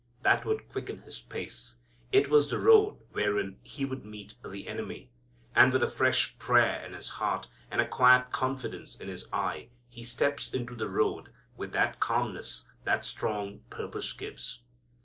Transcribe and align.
That 0.23 0.45
would 0.45 0.67
quicken 0.67 1.03
His 1.03 1.21
pace. 1.21 1.77
It 2.11 2.27
was 2.27 2.49
the 2.49 2.57
road 2.57 2.97
wherein 3.11 3.59
He 3.61 3.85
would 3.85 4.03
meet 4.03 4.33
the 4.43 4.67
enemy. 4.67 5.11
And 5.53 5.71
with 5.71 5.83
a 5.83 5.87
fresh 5.87 6.39
prayer 6.39 6.83
in 6.83 6.93
His 6.93 7.07
heart 7.07 7.47
and 7.69 7.79
a 7.79 7.87
quiet 7.87 8.31
confidence 8.31 8.95
in 8.95 9.09
His 9.09 9.27
eye 9.31 9.69
He 9.89 10.03
steps 10.03 10.51
into 10.51 10.73
the 10.73 10.89
road 10.89 11.29
with 11.55 11.71
that 11.73 11.99
calmness 11.99 12.67
that 12.83 13.05
strong 13.05 13.59
purpose 13.69 14.11
gives. 14.13 14.63